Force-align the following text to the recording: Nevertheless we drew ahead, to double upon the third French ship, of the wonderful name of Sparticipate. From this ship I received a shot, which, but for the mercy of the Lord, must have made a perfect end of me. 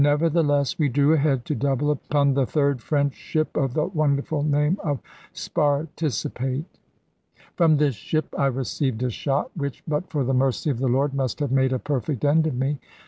Nevertheless 0.03 0.79
we 0.79 0.89
drew 0.89 1.13
ahead, 1.13 1.45
to 1.45 1.53
double 1.53 1.91
upon 1.91 2.33
the 2.33 2.47
third 2.47 2.81
French 2.81 3.13
ship, 3.13 3.55
of 3.55 3.75
the 3.75 3.85
wonderful 3.85 4.41
name 4.41 4.79
of 4.83 4.99
Sparticipate. 5.31 6.65
From 7.55 7.77
this 7.77 7.93
ship 7.93 8.33
I 8.35 8.47
received 8.47 9.03
a 9.03 9.11
shot, 9.11 9.51
which, 9.55 9.83
but 9.87 10.09
for 10.09 10.23
the 10.23 10.33
mercy 10.33 10.71
of 10.71 10.79
the 10.79 10.87
Lord, 10.89 11.13
must 11.13 11.39
have 11.39 11.51
made 11.51 11.71
a 11.71 11.77
perfect 11.77 12.25
end 12.25 12.47
of 12.47 12.55
me. 12.55 12.79